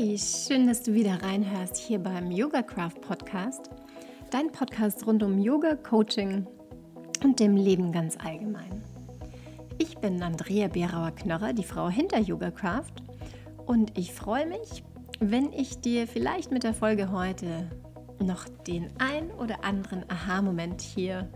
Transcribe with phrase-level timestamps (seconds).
[0.00, 3.68] Hey, schön, dass du wieder reinhörst hier beim Yoga Craft Podcast.
[4.30, 6.46] Dein Podcast rund um Yoga, Coaching
[7.24, 8.84] und dem Leben ganz allgemein.
[9.76, 12.92] Ich bin Andrea Berauer-Knörrer, die Frau hinter Yoga Craft.
[13.66, 14.84] Und ich freue mich,
[15.18, 17.68] wenn ich dir vielleicht mit der Folge heute
[18.20, 21.28] noch den ein oder anderen Aha-Moment hier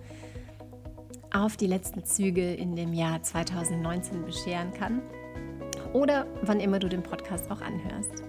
[1.35, 5.03] auf die letzten Züge in dem Jahr 2019 bescheren kann
[5.93, 8.22] oder wann immer du den Podcast auch anhörst.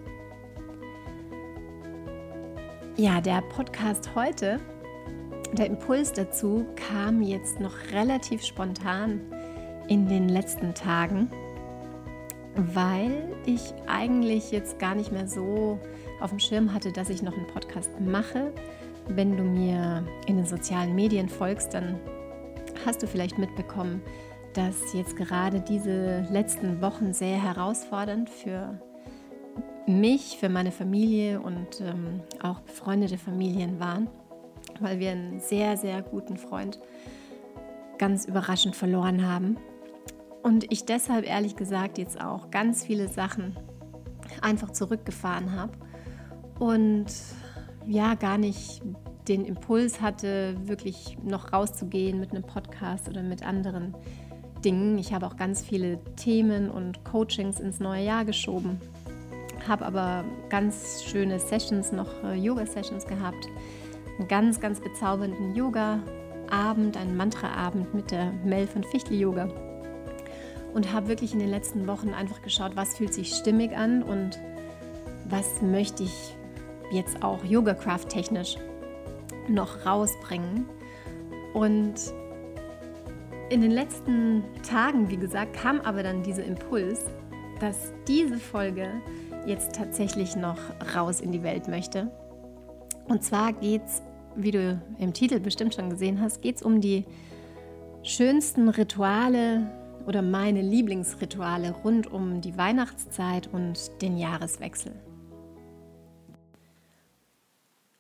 [2.95, 4.59] Ja, der Podcast heute,
[5.53, 9.20] der Impuls dazu kam jetzt noch relativ spontan
[9.88, 11.31] in den letzten Tagen,
[12.55, 15.79] weil ich eigentlich jetzt gar nicht mehr so
[16.21, 18.53] auf dem Schirm hatte, dass ich noch einen Podcast mache.
[19.07, 21.99] Wenn du mir in den sozialen Medien folgst, dann
[22.85, 24.03] hast du vielleicht mitbekommen,
[24.53, 28.79] dass jetzt gerade diese letzten Wochen sehr herausfordernd für
[29.87, 34.07] mich, für meine Familie und ähm, auch befreundete Familien waren,
[34.79, 36.79] weil wir einen sehr, sehr guten Freund
[37.98, 39.57] ganz überraschend verloren haben.
[40.41, 43.57] Und ich deshalb ehrlich gesagt jetzt auch ganz viele Sachen
[44.41, 45.73] einfach zurückgefahren habe
[46.59, 47.05] und
[47.87, 48.81] ja, gar nicht
[49.27, 53.95] den Impuls hatte, wirklich noch rauszugehen mit einem Podcast oder mit anderen
[54.63, 54.97] Dingen.
[54.97, 58.79] Ich habe auch ganz viele Themen und Coachings ins neue Jahr geschoben,
[59.67, 63.47] habe aber ganz schöne Sessions, noch äh, Yoga-Sessions gehabt,
[64.17, 69.50] einen ganz, ganz bezaubernden Yoga-Abend, einen Mantra-Abend mit der Mel von Fichtel Yoga
[70.73, 74.39] und habe wirklich in den letzten Wochen einfach geschaut, was fühlt sich stimmig an und
[75.29, 76.35] was möchte ich
[76.91, 78.57] jetzt auch Yoga Craft technisch
[79.47, 80.67] noch rausbringen.
[81.53, 81.95] Und
[83.50, 87.06] in den letzten Tagen, wie gesagt, kam aber dann dieser Impuls,
[87.59, 88.89] dass diese Folge
[89.46, 90.58] jetzt tatsächlich noch
[90.96, 92.12] raus in die Welt möchte.
[93.08, 94.02] Und zwar geht es,
[94.36, 97.06] wie du im Titel bestimmt schon gesehen hast, geht es um die
[98.03, 99.70] schönsten Rituale
[100.06, 104.94] oder meine Lieblingsrituale rund um die Weihnachtszeit und den Jahreswechsel.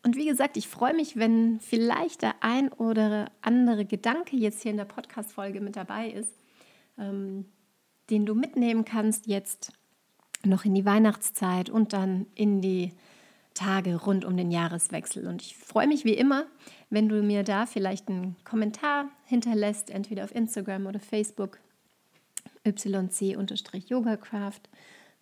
[0.05, 4.71] Und wie gesagt, ich freue mich, wenn vielleicht der ein oder andere Gedanke jetzt hier
[4.71, 6.33] in der Podcast-Folge mit dabei ist,
[6.97, 7.45] ähm,
[8.09, 9.71] den du mitnehmen kannst jetzt
[10.45, 12.93] noch in die Weihnachtszeit und dann in die
[13.53, 15.27] Tage rund um den Jahreswechsel.
[15.27, 16.45] Und ich freue mich wie immer,
[16.89, 21.59] wenn du mir da vielleicht einen Kommentar hinterlässt, entweder auf Instagram oder Facebook,
[22.65, 24.69] yc-yogacraft,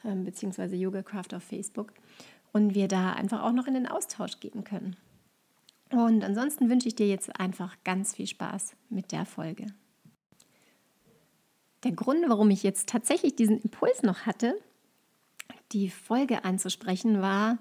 [0.03, 1.93] äh, beziehungsweise Yogacraft auf Facebook
[2.53, 4.95] und wir da einfach auch noch in den Austausch gehen können.
[5.91, 9.67] Und ansonsten wünsche ich dir jetzt einfach ganz viel Spaß mit der Folge.
[11.83, 14.55] Der Grund, warum ich jetzt tatsächlich diesen Impuls noch hatte,
[15.71, 17.57] die Folge anzusprechen, war,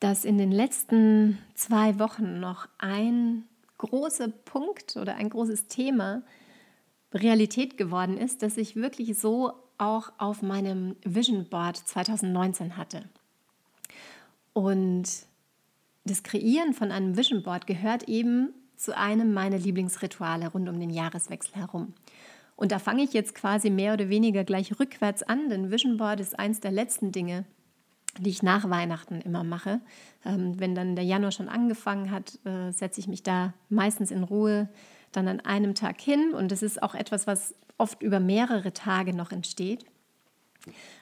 [0.00, 3.44] dass in den letzten zwei Wochen noch ein
[3.78, 6.22] großer Punkt oder ein großes Thema
[7.12, 13.04] Realität geworden ist, das ich wirklich so auch auf meinem Vision Board 2019 hatte.
[14.52, 15.04] Und
[16.04, 20.90] das Kreieren von einem Vision Board gehört eben zu einem meiner Lieblingsrituale rund um den
[20.90, 21.94] Jahreswechsel herum.
[22.56, 26.20] Und da fange ich jetzt quasi mehr oder weniger gleich rückwärts an, denn Vision Board
[26.20, 27.44] ist eins der letzten Dinge,
[28.18, 29.80] die ich nach Weihnachten immer mache.
[30.24, 34.22] Ähm, wenn dann der Januar schon angefangen hat, äh, setze ich mich da meistens in
[34.22, 34.68] Ruhe
[35.12, 36.32] dann an einem Tag hin.
[36.32, 39.84] Und das ist auch etwas, was oft über mehrere Tage noch entsteht.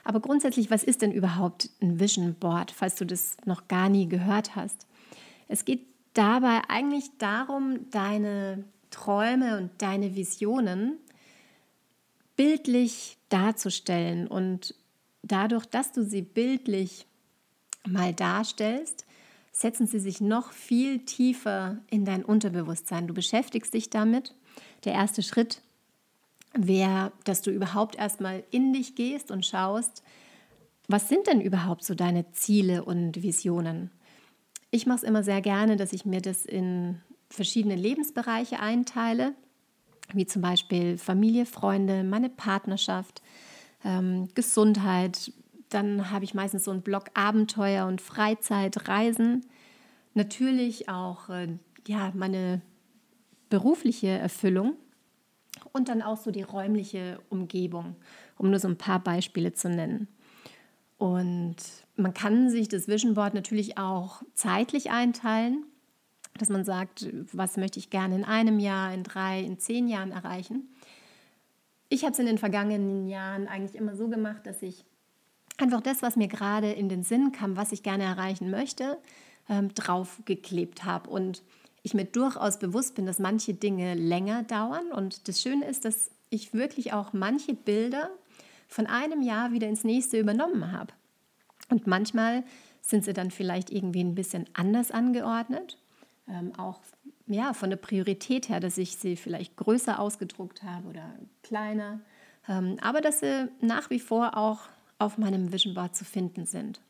[0.02, 4.08] Aber grundsätzlich, was ist denn überhaupt ein Vision Board, falls du das noch gar nie
[4.08, 4.86] gehört hast?
[5.48, 10.98] Es geht dabei eigentlich darum, deine Träume und deine Visionen
[12.36, 14.74] bildlich darzustellen und
[15.22, 17.06] dadurch, dass du sie bildlich
[17.86, 19.06] mal darstellst,
[19.52, 23.06] setzen sie sich noch viel tiefer in dein Unterbewusstsein.
[23.06, 24.34] Du beschäftigst dich damit.
[24.84, 25.62] Der erste Schritt
[26.54, 30.02] wäre, dass du überhaupt erstmal in dich gehst und schaust,
[30.88, 33.90] was sind denn überhaupt so deine Ziele und Visionen?
[34.70, 37.00] Ich mache es immer sehr gerne, dass ich mir das in
[37.30, 39.34] verschiedene Lebensbereiche einteile,
[40.12, 43.22] wie zum Beispiel Familie, Freunde, meine Partnerschaft,
[43.84, 45.32] ähm, Gesundheit.
[45.68, 49.46] Dann habe ich meistens so einen Block Abenteuer und Freizeit, Reisen.
[50.14, 51.48] Natürlich auch äh,
[51.86, 52.60] ja, meine
[53.50, 54.76] berufliche Erfüllung
[55.72, 57.96] und dann auch so die räumliche Umgebung,
[58.36, 60.08] um nur so ein paar Beispiele zu nennen.
[60.98, 61.56] Und
[61.96, 65.64] man kann sich das Vision Board natürlich auch zeitlich einteilen,
[66.38, 70.12] dass man sagt, was möchte ich gerne in einem Jahr, in drei, in zehn Jahren
[70.12, 70.68] erreichen.
[71.88, 74.84] Ich habe es in den vergangenen Jahren eigentlich immer so gemacht, dass ich
[75.58, 78.98] einfach das, was mir gerade in den Sinn kam, was ich gerne erreichen möchte,
[79.48, 81.08] ähm, draufgeklebt habe.
[81.10, 81.42] Und
[81.82, 84.90] ich mir durchaus bewusst bin, dass manche Dinge länger dauern.
[84.90, 88.10] Und das Schöne ist, dass ich wirklich auch manche Bilder
[88.66, 90.92] von einem Jahr wieder ins nächste übernommen habe.
[91.70, 92.42] Und manchmal
[92.80, 95.78] sind sie dann vielleicht irgendwie ein bisschen anders angeordnet.
[96.28, 96.80] Ähm, auch
[97.26, 102.00] ja, von der Priorität her, dass ich sie vielleicht größer ausgedruckt habe oder kleiner.
[102.48, 104.60] Ähm, aber dass sie nach wie vor auch
[104.98, 106.80] auf meinem Vision Board zu finden sind.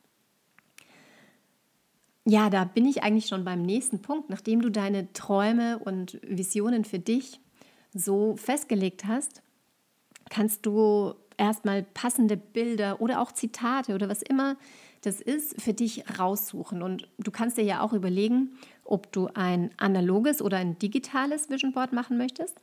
[2.27, 4.31] Ja, da bin ich eigentlich schon beim nächsten Punkt.
[4.31, 7.39] Nachdem du deine Träume und Visionen für dich
[7.93, 9.43] so festgelegt hast,
[10.31, 14.57] kannst du erstmal passende Bilder oder auch Zitate oder was immer
[15.03, 16.83] das ist, für dich raussuchen.
[16.83, 21.73] Und du kannst dir ja auch überlegen, ob du ein analoges oder ein digitales Vision
[21.73, 22.57] Board machen möchtest.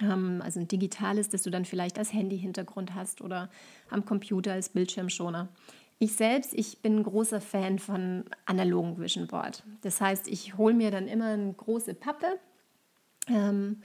[0.00, 3.50] Ähm, also ein digitales, das du dann vielleicht als Handy-Hintergrund hast oder
[3.90, 5.48] am Computer als Bildschirmschoner.
[5.98, 9.62] Ich selbst, ich bin ein großer Fan von analogen Vision Board.
[9.80, 12.38] Das heißt, ich hole mir dann immer eine große Pappe
[13.28, 13.80] ähm,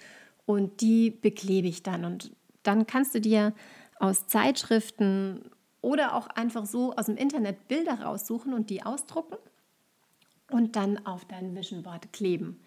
[0.45, 2.03] und die beklebe ich dann.
[2.03, 2.31] Und
[2.63, 3.53] dann kannst du dir
[3.99, 9.37] aus Zeitschriften oder auch einfach so aus dem Internet Bilder raussuchen und die ausdrucken
[10.51, 12.59] und dann auf dein Vision Board kleben.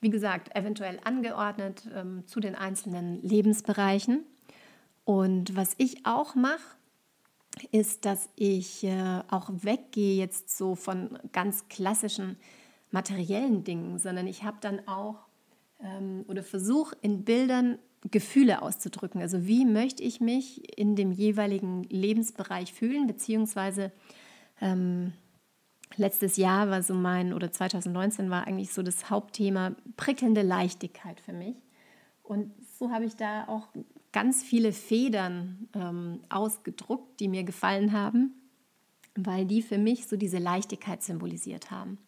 [0.00, 4.24] Wie gesagt, eventuell angeordnet ähm, zu den einzelnen Lebensbereichen.
[5.04, 6.76] Und was ich auch mache,
[7.72, 12.36] ist, dass ich äh, auch weggehe jetzt so von ganz klassischen
[12.90, 15.26] materiellen Dingen, sondern ich habe dann auch
[15.80, 17.78] ähm, oder versuche in Bildern
[18.10, 19.20] Gefühle auszudrücken.
[19.20, 23.92] Also wie möchte ich mich in dem jeweiligen Lebensbereich fühlen, beziehungsweise
[24.60, 25.12] ähm,
[25.98, 31.32] letztes Jahr war so mein, oder 2019 war eigentlich so das Hauptthema prickelnde Leichtigkeit für
[31.32, 31.56] mich.
[32.22, 33.68] Und so habe ich da auch
[34.12, 38.34] ganz viele Federn ähm, ausgedruckt, die mir gefallen haben,
[39.14, 41.98] weil die für mich so diese Leichtigkeit symbolisiert haben.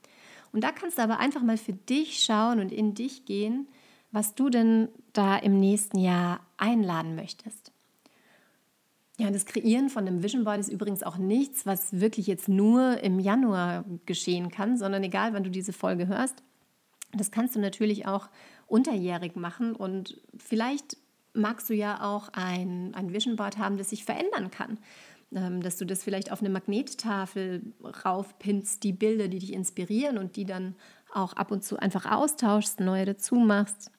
[0.53, 3.69] Und da kannst du aber einfach mal für dich schauen und in dich gehen,
[4.13, 7.73] was du denn da im nächsten Jahr einladen möchtest.
[9.21, 13.03] Ja, das Kreieren von einem Vision Board ist übrigens auch nichts, was wirklich jetzt nur
[13.03, 16.43] im Januar geschehen kann, sondern egal, wann du diese Folge hörst,
[17.13, 18.31] das kannst du natürlich auch
[18.67, 20.97] unterjährig machen und vielleicht
[21.35, 24.79] magst du ja auch ein, ein Vision Board haben, das sich verändern kann.
[25.33, 27.63] Ähm, dass du das vielleicht auf eine Magnettafel
[28.05, 30.75] raufpinnst, die Bilder, die dich inspirieren und die dann
[31.13, 33.91] auch ab und zu einfach austauschst, neue dazu machst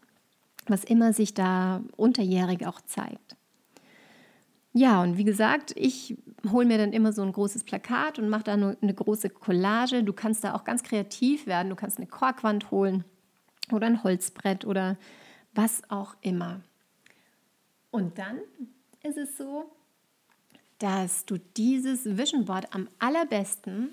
[0.68, 3.36] was immer sich da unterjährig auch zeigt.
[4.74, 6.18] Ja, und wie gesagt, ich
[6.50, 10.04] hole mir dann immer so ein großes Plakat und mache da eine große Collage.
[10.04, 11.70] Du kannst da auch ganz kreativ werden.
[11.70, 13.04] Du kannst eine Korkwand holen
[13.72, 14.98] oder ein Holzbrett oder
[15.54, 16.62] was auch immer.
[17.92, 18.40] Und dann
[19.04, 19.70] ist es so,
[20.80, 23.90] dass du dieses Vision Board am allerbesten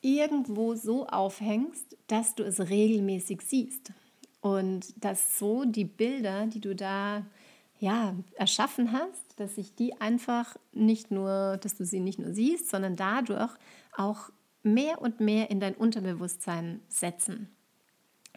[0.00, 3.92] irgendwo so aufhängst, dass du es regelmäßig siehst.
[4.40, 7.24] Und dass so die Bilder, die du da
[7.84, 12.70] ja, erschaffen hast, dass sich die einfach nicht nur, dass du sie nicht nur siehst,
[12.70, 13.52] sondern dadurch
[13.94, 14.30] auch
[14.62, 17.50] mehr und mehr in dein Unterbewusstsein setzen.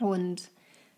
[0.01, 0.51] Und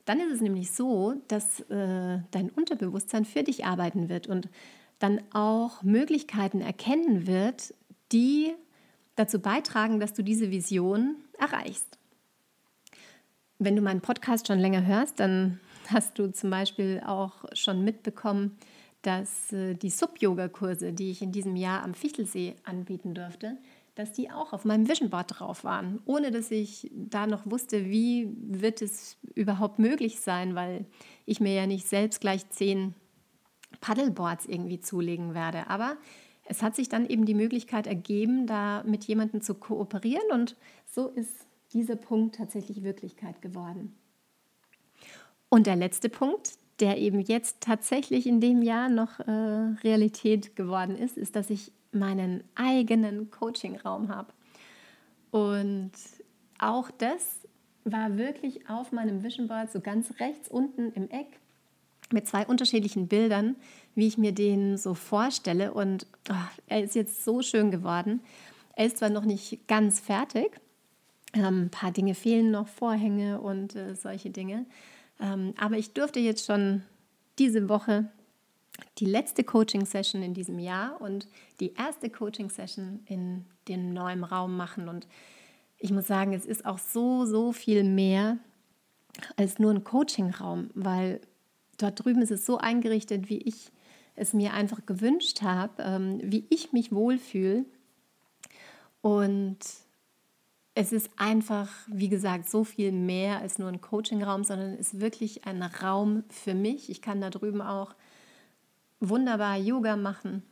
[0.06, 4.50] dann ist es nämlich so, dass äh, dein Unterbewusstsein für dich arbeiten wird und
[4.98, 7.76] dann auch Möglichkeiten erkennen wird,
[8.12, 8.52] die
[9.16, 12.00] dazu beitragen, dass du diese Vision erreichst.
[13.60, 15.60] Wenn du meinen Podcast schon länger hörst, dann
[15.92, 18.58] hast du zum Beispiel auch schon mitbekommen,
[19.02, 23.58] dass äh, die Sub-Yoga-Kurse, die ich in diesem Jahr am Fichtelsee anbieten durfte,
[23.96, 27.90] dass die auch auf meinem Vision Board drauf waren, ohne dass ich da noch wusste,
[27.90, 30.86] wie wird es überhaupt möglich sein, weil
[31.26, 32.94] ich mir ja nicht selbst gleich zehn
[33.82, 35.68] Paddleboards irgendwie zulegen werde.
[35.68, 35.98] Aber
[36.46, 40.56] es hat sich dann eben die Möglichkeit ergeben, da mit jemandem zu kooperieren und
[40.86, 43.99] so ist dieser Punkt tatsächlich Wirklichkeit geworden.
[45.50, 49.32] Und der letzte Punkt, der eben jetzt tatsächlich in dem Jahr noch äh,
[49.84, 54.32] Realität geworden ist, ist, dass ich meinen eigenen Coaching-Raum habe.
[55.32, 55.92] Und
[56.60, 57.40] auch das
[57.84, 61.40] war wirklich auf meinem Vision Board so ganz rechts unten im Eck
[62.12, 63.56] mit zwei unterschiedlichen Bildern,
[63.96, 65.74] wie ich mir den so vorstelle.
[65.74, 66.34] Und oh,
[66.68, 68.22] er ist jetzt so schön geworden.
[68.76, 70.60] Er ist zwar noch nicht ganz fertig,
[71.34, 74.66] ähm, ein paar Dinge fehlen noch, Vorhänge und äh, solche Dinge.
[75.20, 76.84] Ähm, aber ich durfte jetzt schon
[77.38, 78.10] diese Woche
[78.98, 81.28] die letzte Coaching-Session in diesem Jahr und
[81.60, 84.88] die erste Coaching-Session in dem neuen Raum machen.
[84.88, 85.08] Und
[85.78, 88.38] ich muss sagen, es ist auch so, so viel mehr
[89.36, 91.22] als nur ein Coaching-Raum, weil
[91.78, 93.72] dort drüben ist es so eingerichtet, wie ich
[94.16, 97.66] es mir einfach gewünscht habe, ähm, wie ich mich wohlfühle
[99.02, 99.60] Und
[100.76, 105.02] es ist einfach, wie gesagt, so viel mehr als nur ein Coachingraum, sondern es ist
[105.02, 106.90] wirklich ein Raum für mich.
[106.90, 107.96] Ich kann da drüben auch
[109.00, 110.44] wunderbar Yoga machen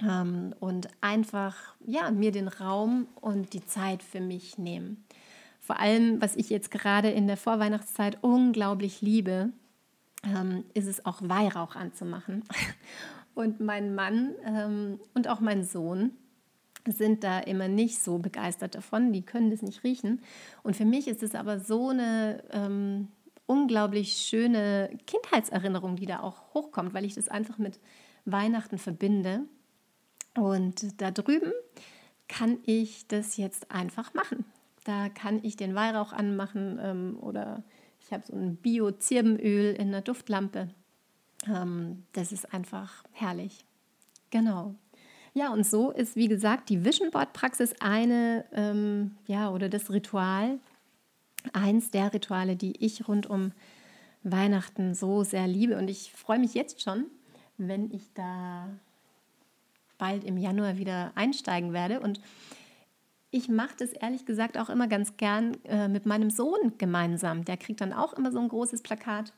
[0.00, 5.04] ähm, und einfach ja, mir den Raum und die Zeit für mich nehmen.
[5.60, 9.50] Vor allem, was ich jetzt gerade in der Vorweihnachtszeit unglaublich liebe,
[10.24, 12.42] ähm, ist es auch Weihrauch anzumachen.
[13.34, 16.10] Und mein Mann ähm, und auch mein Sohn
[16.86, 19.12] sind da immer nicht so begeistert davon.
[19.12, 20.20] Die können das nicht riechen.
[20.62, 23.08] Und für mich ist es aber so eine ähm,
[23.46, 27.80] unglaublich schöne Kindheitserinnerung, die da auch hochkommt, weil ich das einfach mit
[28.24, 29.42] Weihnachten verbinde.
[30.34, 31.52] Und da drüben
[32.28, 34.44] kann ich das jetzt einfach machen.
[34.84, 37.62] Da kann ich den Weihrauch anmachen ähm, oder
[38.00, 40.68] ich habe so ein Bio-Zirbenöl in der Duftlampe.
[41.46, 43.64] Ähm, das ist einfach herrlich.
[44.30, 44.74] Genau.
[45.34, 49.90] Ja, und so ist, wie gesagt, die Vision Board Praxis eine, ähm, ja, oder das
[49.90, 50.58] Ritual,
[51.52, 53.52] eins der Rituale, die ich rund um
[54.22, 55.76] Weihnachten so sehr liebe.
[55.78, 57.06] Und ich freue mich jetzt schon,
[57.56, 58.68] wenn ich da
[59.98, 62.00] bald im Januar wieder einsteigen werde.
[62.00, 62.20] Und
[63.30, 67.44] ich mache das ehrlich gesagt auch immer ganz gern äh, mit meinem Sohn gemeinsam.
[67.46, 69.32] Der kriegt dann auch immer so ein großes Plakat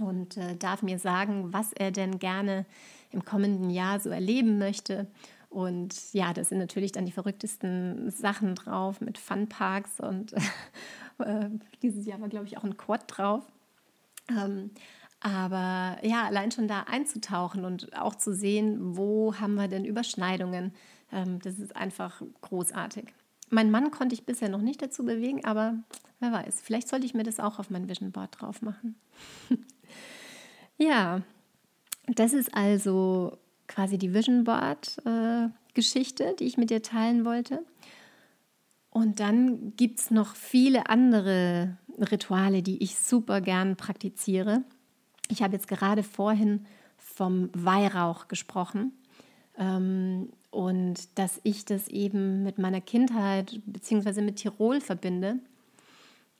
[0.00, 2.66] und äh, darf mir sagen, was er denn gerne
[3.10, 5.06] im kommenden Jahr so erleben möchte.
[5.48, 10.32] Und ja, da sind natürlich dann die verrücktesten Sachen drauf mit Funparks und
[11.18, 11.48] äh,
[11.82, 13.44] dieses Jahr war, glaube ich, auch ein Quad drauf.
[14.28, 14.70] Ähm,
[15.20, 20.74] aber ja, allein schon da einzutauchen und auch zu sehen, wo haben wir denn Überschneidungen,
[21.12, 23.14] ähm, das ist einfach großartig.
[23.48, 25.76] Mein Mann konnte ich bisher noch nicht dazu bewegen, aber
[26.24, 28.96] wer weiß, vielleicht sollte ich mir das auch auf mein Vision Board drauf machen.
[30.78, 31.22] ja,
[32.06, 37.64] das ist also quasi die Vision Board äh, die ich mit dir teilen wollte.
[38.90, 44.62] Und dann gibt es noch viele andere Rituale, die ich super gern praktiziere.
[45.28, 46.66] Ich habe jetzt gerade vorhin
[46.96, 48.92] vom Weihrauch gesprochen
[49.58, 54.22] ähm, und dass ich das eben mit meiner Kindheit bzw.
[54.22, 55.40] mit Tirol verbinde.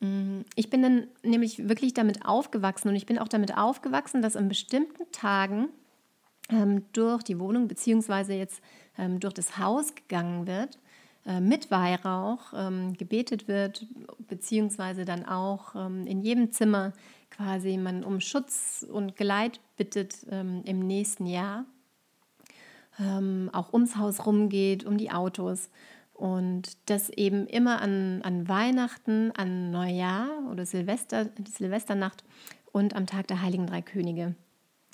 [0.01, 4.37] Mm, ich bin dann nämlich wirklich damit aufgewachsen und ich bin auch damit aufgewachsen, dass
[4.37, 5.69] an bestimmten Tagen
[6.51, 8.39] ähm, durch die Wohnung bzw.
[8.39, 8.63] jetzt
[8.99, 10.79] ähm, durch das Haus gegangen wird,
[11.27, 13.87] äh, mit Weihrauch ähm, gebetet wird,
[14.29, 16.93] beziehungsweise dann auch ähm, in jedem Zimmer
[17.31, 21.65] quasi man um Schutz und Geleit bittet ähm, im nächsten Jahr,
[23.01, 25.71] ähm, auch ums Haus rumgeht, um die Autos.
[26.25, 32.25] Und das eben immer an, an Weihnachten, an Neujahr oder Silvester, die Silvesternacht
[32.73, 34.35] und am Tag der Heiligen Drei Könige.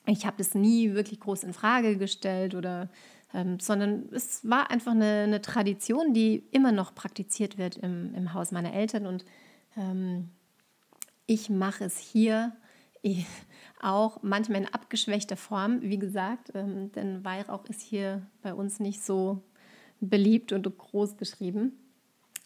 [0.07, 2.91] Ich habe das nie wirklich groß in Frage gestellt oder
[3.33, 8.35] ähm, sondern es war einfach eine, eine, Tradition, die immer noch praktiziert wird im, im
[8.35, 9.25] Haus meiner Eltern und
[9.77, 10.31] ähm,
[11.27, 12.57] ich mache es hier
[13.81, 19.01] auch manchmal in abgeschwächter Form, wie gesagt, ähm, denn Weihrauch ist hier bei uns nicht
[19.05, 19.45] so
[20.01, 21.73] beliebt und groß geschrieben.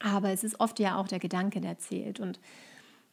[0.00, 2.20] Aber es ist oft ja auch der Gedanke, der zählt.
[2.20, 2.38] Und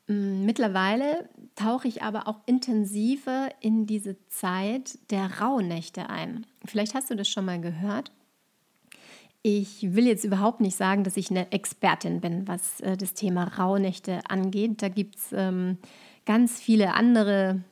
[0.07, 6.45] mm, mittlerweile tauche ich aber auch intensiver in diese Zeit der Rauhnächte ein.
[6.65, 8.11] Vielleicht hast du das schon mal gehört.
[9.43, 13.45] Ich will jetzt überhaupt nicht sagen, dass ich eine Expertin bin, was äh, das Thema
[13.45, 14.81] Rauhnächte angeht.
[14.83, 15.77] Da gibt es ähm,
[16.25, 17.63] ganz viele andere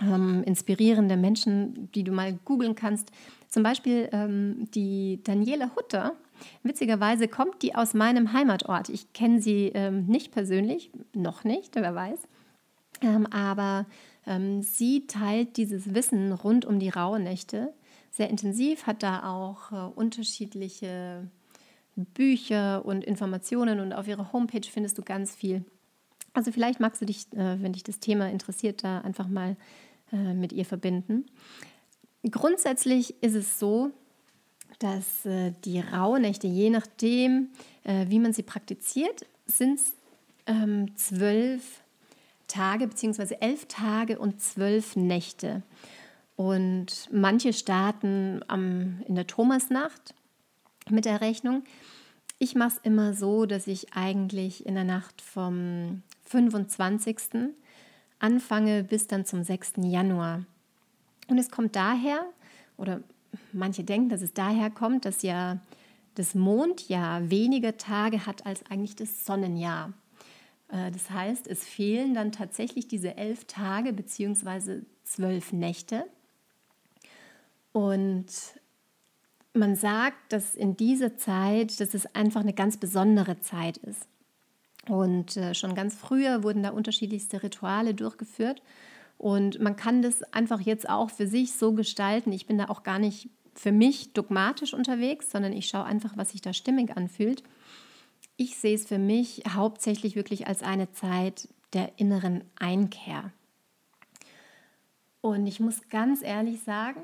[0.00, 3.10] ähm, inspirierende Menschen, die du mal googeln kannst.
[3.52, 6.14] Zum Beispiel ähm, die Daniela Hutter.
[6.62, 8.88] Witzigerweise kommt die aus meinem Heimatort.
[8.88, 12.18] Ich kenne sie ähm, nicht persönlich, noch nicht, wer weiß.
[13.02, 13.84] Ähm, aber
[14.26, 17.74] ähm, sie teilt dieses Wissen rund um die Rauhnächte
[18.10, 21.28] sehr intensiv, hat da auch äh, unterschiedliche
[21.94, 25.62] Bücher und Informationen und auf ihrer Homepage findest du ganz viel.
[26.32, 29.58] Also vielleicht magst du dich, äh, wenn dich das Thema interessiert, da einfach mal
[30.10, 31.26] äh, mit ihr verbinden.
[32.30, 33.90] Grundsätzlich ist es so,
[34.78, 37.48] dass äh, die Rauhnächte, je nachdem,
[37.84, 39.92] äh, wie man sie praktiziert, sind es
[40.46, 41.82] ähm, zwölf
[42.48, 43.36] Tage bzw.
[43.40, 45.62] elf Tage und zwölf Nächte.
[46.36, 50.14] Und manche starten am, in der Thomasnacht
[50.90, 51.64] mit der Rechnung.
[52.38, 57.16] Ich mache es immer so, dass ich eigentlich in der Nacht vom 25.
[58.18, 59.74] anfange bis dann zum 6.
[59.84, 60.44] Januar.
[61.28, 62.24] Und es kommt daher,
[62.76, 63.02] oder
[63.52, 65.60] manche denken, dass es daher kommt, dass ja
[66.14, 69.92] das Mondjahr weniger Tage hat als eigentlich das Sonnenjahr.
[70.68, 74.80] Äh, das heißt, es fehlen dann tatsächlich diese elf Tage bzw.
[75.04, 76.04] zwölf Nächte.
[77.72, 78.26] Und
[79.54, 84.06] man sagt, dass in dieser Zeit, dass es einfach eine ganz besondere Zeit ist.
[84.88, 88.62] Und äh, schon ganz früher wurden da unterschiedlichste Rituale durchgeführt.
[89.22, 92.32] Und man kann das einfach jetzt auch für sich so gestalten.
[92.32, 96.30] Ich bin da auch gar nicht für mich dogmatisch unterwegs, sondern ich schaue einfach, was
[96.30, 97.44] sich da stimmig anfühlt.
[98.36, 103.30] Ich sehe es für mich hauptsächlich wirklich als eine Zeit der inneren Einkehr.
[105.20, 107.00] Und ich muss ganz ehrlich sagen,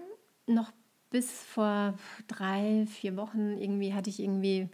[0.49, 0.73] noch
[1.11, 1.95] bis vor
[2.27, 4.69] drei, vier Wochen irgendwie hatte ich irgendwie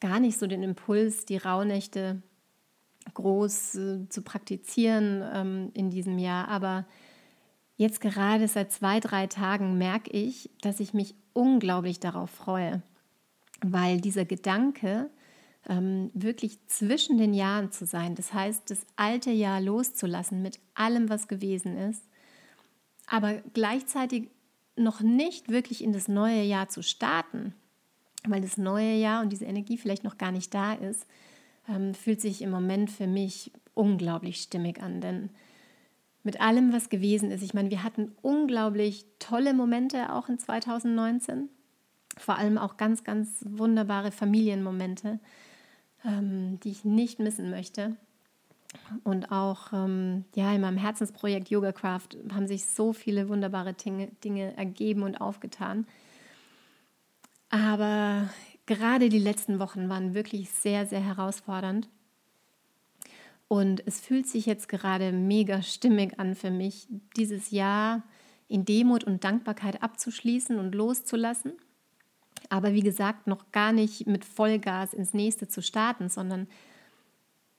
[0.00, 2.22] gar nicht so den Impuls, die Rauhnächte
[3.14, 6.48] groß äh, zu praktizieren ähm, in diesem Jahr.
[6.48, 6.86] Aber
[7.76, 12.82] jetzt gerade seit zwei, drei Tagen merke ich, dass ich mich unglaublich darauf freue,
[13.62, 15.10] weil dieser Gedanke,
[15.68, 21.08] ähm, wirklich zwischen den Jahren zu sein, das heißt, das alte Jahr loszulassen mit allem,
[21.08, 22.04] was gewesen ist,
[23.06, 24.28] aber gleichzeitig
[24.76, 27.54] noch nicht wirklich in das neue Jahr zu starten,
[28.26, 31.06] weil das neue Jahr und diese Energie vielleicht noch gar nicht da ist,
[31.68, 35.00] ähm, fühlt sich im Moment für mich unglaublich stimmig an.
[35.00, 35.30] Denn
[36.22, 41.48] mit allem, was gewesen ist, ich meine, wir hatten unglaublich tolle Momente auch in 2019,
[42.16, 45.20] vor allem auch ganz, ganz wunderbare Familienmomente,
[46.04, 47.96] ähm, die ich nicht missen möchte.
[49.04, 54.08] Und auch ähm, ja, in meinem Herzensprojekt Yoga Craft haben sich so viele wunderbare Dinge,
[54.22, 55.86] Dinge ergeben und aufgetan.
[57.48, 58.28] Aber
[58.68, 61.88] gerade die letzten Wochen waren wirklich sehr, sehr herausfordernd.
[63.48, 68.02] Und es fühlt sich jetzt gerade mega stimmig an für mich, dieses Jahr
[68.46, 71.52] in Demut und Dankbarkeit abzuschließen und loszulassen.
[72.50, 76.46] Aber wie gesagt, noch gar nicht mit Vollgas ins nächste zu starten, sondern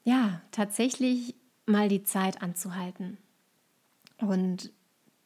[0.04, 1.36] ja, tatsächlich
[1.66, 3.18] mal die Zeit anzuhalten.
[4.18, 4.72] Und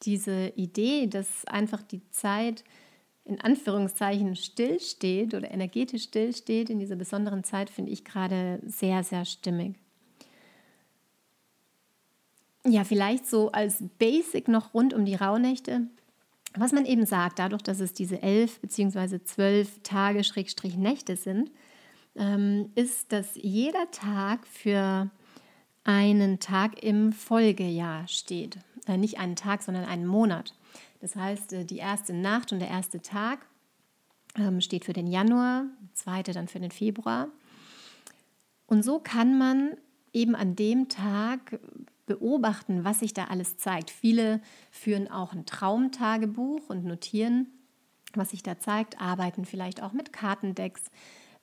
[0.02, 2.64] diese Idee, dass einfach die Zeit
[3.24, 9.24] in Anführungszeichen stillsteht oder energetisch stillsteht in dieser besonderen Zeit, finde ich gerade sehr, sehr
[9.24, 9.76] stimmig.
[12.66, 15.82] Ja, vielleicht so als Basic noch rund um die Rauhnächte.
[16.56, 19.22] Was man eben sagt, dadurch, dass es diese elf bzw.
[19.24, 21.50] zwölf Tage Schrägstrich Nächte sind,
[22.16, 25.10] ähm, ist, dass jeder Tag für
[25.82, 28.58] einen Tag im Folgejahr steht.
[28.86, 30.54] Äh, nicht einen Tag, sondern einen Monat.
[31.04, 33.46] Das heißt, äh, die erste Nacht und der erste Tag
[34.38, 37.28] ähm, steht für den Januar, zweite dann für den Februar.
[38.66, 39.76] Und so kann man
[40.14, 41.60] eben an dem Tag
[42.06, 43.90] beobachten, was sich da alles zeigt.
[43.90, 44.40] Viele
[44.70, 47.48] führen auch ein Traumtagebuch und notieren,
[48.14, 50.84] was sich da zeigt, arbeiten vielleicht auch mit Kartendecks.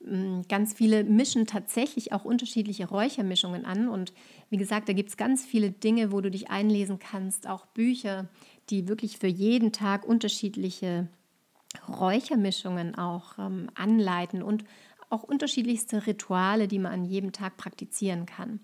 [0.04, 3.88] Mm, ganz viele mischen tatsächlich auch unterschiedliche Räuchermischungen an.
[3.88, 4.12] Und
[4.50, 8.28] wie gesagt, da gibt es ganz viele Dinge, wo du dich einlesen kannst, auch Bücher,
[8.72, 11.08] die wirklich für jeden Tag unterschiedliche
[11.88, 14.64] Räuchermischungen auch ähm, anleiten und
[15.10, 18.60] auch unterschiedlichste Rituale, die man an jedem Tag praktizieren kann.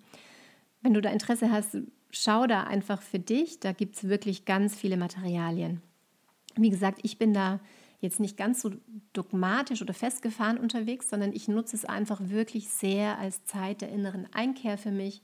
[0.81, 1.77] Wenn du da Interesse hast,
[2.11, 3.61] schau da einfach für dich.
[3.61, 5.83] Da gibt es wirklich ganz viele Materialien.
[6.57, 7.61] Wie gesagt, ich bin da
[8.01, 8.73] jetzt nicht ganz so
[9.13, 14.27] dogmatisch oder festgefahren unterwegs, sondern ich nutze es einfach wirklich sehr als Zeit der inneren
[14.33, 15.23] Einkehr für mich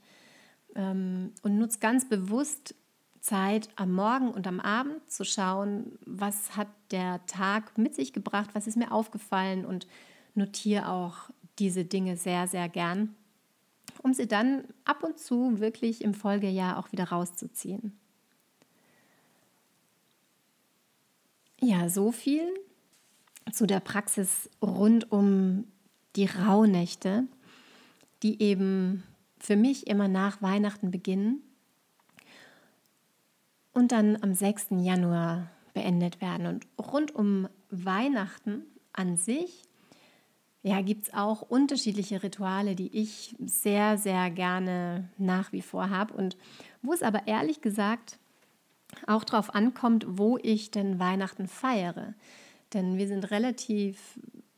[0.75, 2.75] ähm, und nutze ganz bewusst
[3.25, 8.51] Zeit am Morgen und am Abend zu schauen, was hat der Tag mit sich gebracht,
[8.53, 9.87] was ist mir aufgefallen und
[10.35, 13.15] notiere auch diese Dinge sehr, sehr gern,
[14.03, 17.97] um sie dann ab und zu wirklich im Folgejahr auch wieder rauszuziehen.
[21.59, 22.47] Ja, so viel
[23.51, 25.65] zu der Praxis rund um
[26.15, 27.23] die Rauhnächte,
[28.21, 29.01] die eben
[29.39, 31.41] für mich immer nach Weihnachten beginnen
[33.75, 34.67] und dann am 6.
[34.79, 36.47] Januar beendet werden.
[36.47, 39.63] Und rund um Weihnachten an sich
[40.63, 46.13] ja, gibt es auch unterschiedliche Rituale, die ich sehr, sehr gerne nach wie vor habe
[46.15, 46.37] und
[46.81, 48.17] wo es aber ehrlich gesagt
[49.05, 52.15] auch darauf ankommt, wo ich denn Weihnachten feiere.
[52.73, 54.17] Denn wir sind relativ,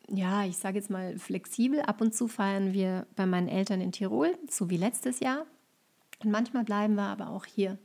[0.09, 1.81] ja, ich sage jetzt mal flexibel.
[1.81, 5.45] Ab und zu feiern wir bei meinen Eltern in Tirol, so wie letztes Jahr.
[6.23, 7.77] Und manchmal bleiben wir aber auch hier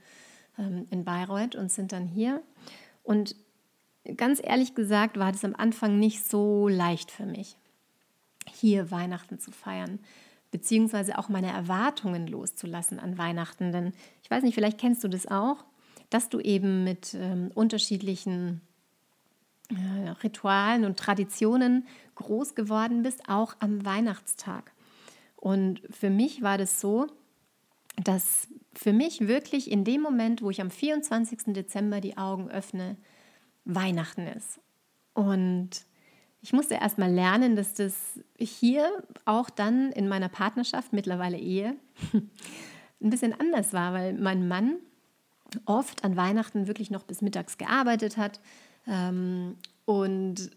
[0.56, 2.42] in Bayreuth und sind dann hier.
[3.02, 3.36] Und
[4.16, 7.56] ganz ehrlich gesagt war das am Anfang nicht so leicht für mich,
[8.46, 9.98] hier Weihnachten zu feiern,
[10.50, 13.72] beziehungsweise auch meine Erwartungen loszulassen an Weihnachten.
[13.72, 15.64] Denn ich weiß nicht, vielleicht kennst du das auch,
[16.10, 18.60] dass du eben mit ähm, unterschiedlichen
[19.70, 21.86] äh, Ritualen und Traditionen
[22.16, 24.72] groß geworden bist, auch am Weihnachtstag.
[25.36, 27.06] Und für mich war das so,
[27.96, 31.54] dass für mich wirklich in dem Moment, wo ich am 24.
[31.54, 32.96] Dezember die Augen öffne,
[33.64, 34.60] Weihnachten ist.
[35.14, 35.70] Und
[36.40, 37.94] ich musste erst mal lernen, dass das
[38.38, 41.76] hier auch dann in meiner Partnerschaft, mittlerweile Ehe,
[42.12, 44.76] ein bisschen anders war, weil mein Mann
[45.66, 48.40] oft an Weihnachten wirklich noch bis mittags gearbeitet hat
[48.86, 50.50] ähm, und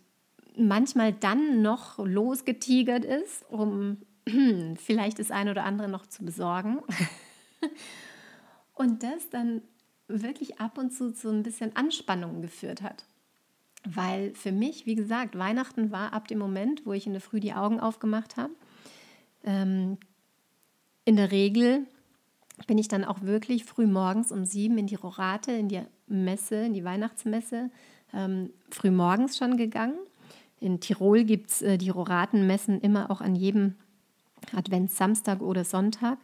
[0.57, 3.97] manchmal dann noch losgetigert ist, um
[4.77, 6.79] vielleicht das eine oder andere noch zu besorgen.
[8.73, 9.61] und das dann
[10.07, 13.05] wirklich ab und zu zu ein bisschen Anspannung geführt hat.
[13.83, 17.39] Weil für mich, wie gesagt, Weihnachten war ab dem Moment, wo ich in der Früh
[17.39, 18.53] die Augen aufgemacht habe.
[19.43, 19.97] Ähm,
[21.05, 21.85] in der Regel
[22.67, 26.55] bin ich dann auch wirklich früh morgens um sieben in die Rorate, in die Messe,
[26.55, 27.69] in die Weihnachtsmesse,
[28.13, 29.97] ähm, früh morgens schon gegangen.
[30.59, 33.75] In Tirol gibt es äh, die Roratenmessen immer auch an jedem
[34.55, 36.17] Adventssamstag oder Sonntag.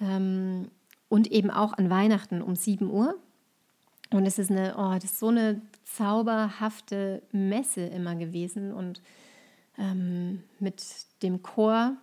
[0.00, 0.70] Ähm,
[1.08, 3.16] und eben auch an Weihnachten um 7 Uhr.
[4.10, 9.00] Und es ist eine, oh, das ist so eine zauberhafte Messe immer gewesen und
[9.78, 10.82] ähm, mit
[11.22, 11.96] dem Chor.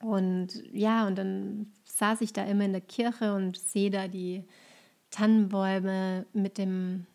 [0.00, 4.44] Und ja, und dann saß ich da immer in der Kirche und sehe da die
[5.10, 7.06] Tannenbäume mit dem,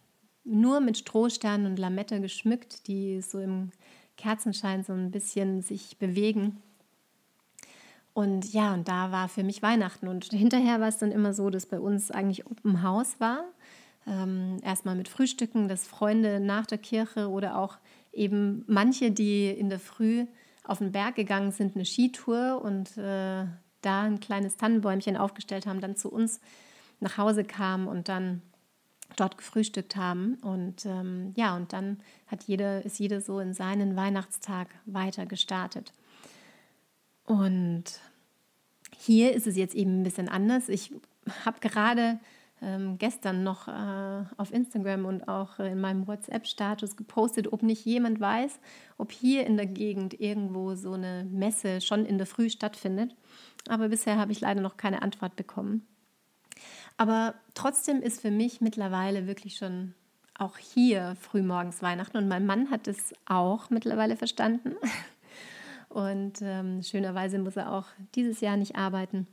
[0.44, 3.72] nur mit Strohsternen und Lamette geschmückt, die so im
[4.18, 6.62] Kerzenschein so ein bisschen sich bewegen.
[8.14, 10.08] Und ja, und da war für mich Weihnachten.
[10.08, 13.46] Und hinterher war es dann immer so, dass bei uns eigentlich Open House war.
[14.08, 17.78] Ähm, erstmal mit Frühstücken, dass Freunde nach der Kirche oder auch
[18.12, 20.26] eben manche, die in der Früh
[20.64, 23.46] auf den Berg gegangen sind, eine Skitour und äh,
[23.82, 26.42] da ein kleines Tannenbäumchen aufgestellt haben, dann zu uns
[27.00, 28.42] nach Hause kamen und dann
[29.16, 30.36] dort gefrühstückt haben.
[30.36, 35.94] Und ähm, ja, und dann hat jeder, ist jeder so in seinen Weihnachtstag weiter gestartet.
[37.30, 37.84] Und
[38.98, 40.68] hier ist es jetzt eben ein bisschen anders.
[40.68, 40.92] Ich
[41.46, 42.20] habe gerade
[42.60, 48.20] ähm, gestern noch äh, auf Instagram und auch in meinem WhatsApp-Status gepostet, ob nicht jemand
[48.20, 48.60] weiß,
[48.98, 53.16] ob hier in der Gegend irgendwo so eine Messe schon in der Früh stattfindet.
[53.68, 55.86] Aber bisher habe ich leider noch keine Antwort bekommen.
[56.98, 59.94] Aber trotzdem ist für mich mittlerweile wirklich schon
[60.34, 64.74] auch hier frühmorgens Weihnachten und mein Mann hat es auch mittlerweile verstanden.
[65.90, 69.28] Und ähm, schönerweise muss er auch dieses Jahr nicht arbeiten.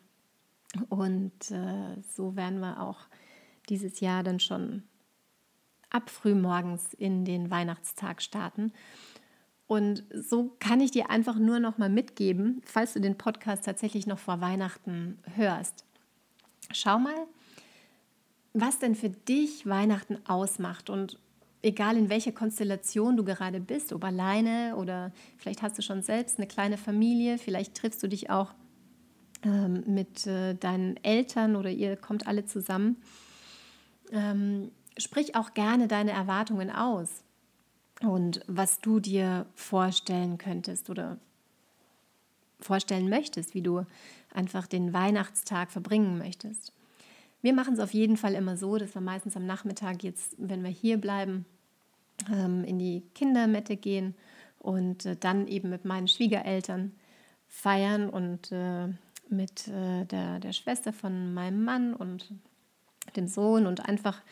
[0.88, 2.98] Und äh, so werden wir auch
[3.68, 4.82] dieses Jahr dann schon
[5.90, 8.72] ab frühmorgens in den Weihnachtstag starten.
[9.66, 14.06] Und so kann ich dir einfach nur noch mal mitgeben, falls du den Podcast tatsächlich
[14.06, 15.84] noch vor Weihnachten hörst.
[16.72, 17.26] Schau mal,
[18.52, 21.18] was denn für dich Weihnachten ausmacht und
[21.66, 26.38] egal in welcher Konstellation du gerade bist, ob alleine oder vielleicht hast du schon selbst
[26.38, 28.54] eine kleine Familie, vielleicht triffst du dich auch
[29.42, 32.96] ähm, mit äh, deinen Eltern oder ihr kommt alle zusammen.
[34.12, 37.24] Ähm, sprich auch gerne deine Erwartungen aus
[38.00, 41.18] und was du dir vorstellen könntest oder
[42.60, 43.84] vorstellen möchtest, wie du
[44.32, 46.72] einfach den Weihnachtstag verbringen möchtest.
[47.42, 50.62] Wir machen es auf jeden Fall immer so, dass wir meistens am Nachmittag jetzt, wenn
[50.62, 51.44] wir hier bleiben,
[52.32, 54.14] in die Kindermette gehen
[54.58, 56.92] und äh, dann eben mit meinen Schwiegereltern
[57.46, 58.88] feiern und äh,
[59.28, 62.32] mit äh, der, der Schwester von meinem Mann und
[63.16, 64.22] dem Sohn und einfach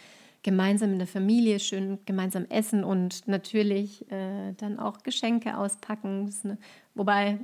[0.43, 6.33] gemeinsam in der Familie schön gemeinsam essen und natürlich äh, dann auch Geschenke auspacken.
[6.45, 6.59] Eine,
[6.95, 7.39] wobei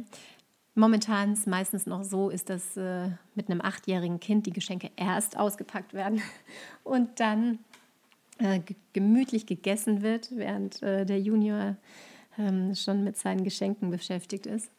[0.74, 5.38] momentan es meistens noch so ist, dass äh, mit einem achtjährigen Kind die Geschenke erst
[5.38, 6.20] ausgepackt werden
[6.84, 7.58] und dann
[8.40, 8.60] äh,
[8.92, 11.76] gemütlich gegessen wird, während äh, der Junior
[12.38, 14.70] ähm, schon mit seinen Geschenken beschäftigt ist.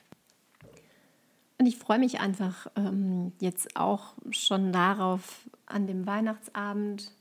[1.59, 7.13] Und ich freue mich einfach ähm, jetzt auch schon darauf, an dem Weihnachtsabend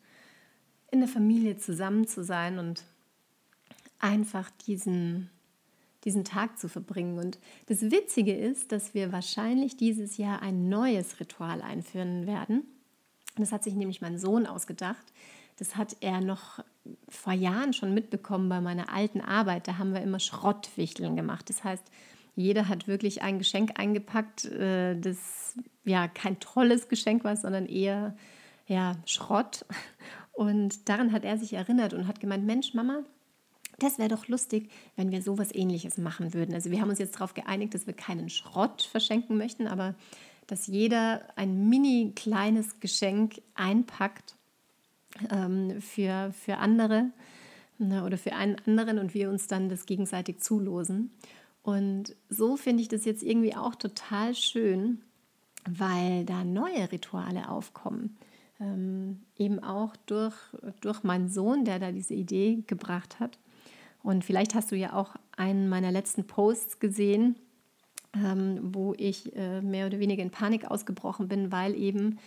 [0.90, 2.84] in der Familie zusammen zu sein und
[3.98, 5.28] einfach diesen,
[6.04, 7.18] diesen Tag zu verbringen.
[7.18, 12.64] Und das Witzige ist, dass wir wahrscheinlich dieses Jahr ein neues Ritual einführen werden.
[13.36, 15.12] Das hat sich nämlich mein Sohn ausgedacht.
[15.60, 16.64] Das hat er noch
[17.10, 19.68] vor Jahren schon mitbekommen bei meiner alten Arbeit.
[19.68, 21.50] Da haben wir immer Schrottwichteln gemacht.
[21.50, 21.84] Das heißt,
[22.34, 28.16] jeder hat wirklich ein Geschenk eingepackt, äh, das ja kein tolles Geschenk war, sondern eher
[28.68, 29.66] ja, Schrott.
[30.32, 33.04] Und daran hat er sich erinnert und hat gemeint, Mensch, Mama,
[33.78, 36.54] das wäre doch lustig, wenn wir sowas ähnliches machen würden.
[36.54, 39.94] Also wir haben uns jetzt darauf geeinigt, dass wir keinen Schrott verschenken möchten, aber
[40.46, 44.36] dass jeder ein mini kleines Geschenk einpackt
[45.30, 47.10] ähm, für, für andere
[47.78, 51.10] ne, oder für einen anderen und wir uns dann das gegenseitig zulosen.
[51.62, 55.00] Und so finde ich das jetzt irgendwie auch total schön,
[55.68, 58.16] weil da neue Rituale aufkommen.
[58.60, 60.34] Ähm, eben auch durch,
[60.80, 63.38] durch meinen Sohn, der da diese Idee gebracht hat.
[64.02, 67.36] Und vielleicht hast du ja auch einen meiner letzten Posts gesehen,
[68.14, 72.18] ähm, wo ich äh, mehr oder weniger in Panik ausgebrochen bin, weil eben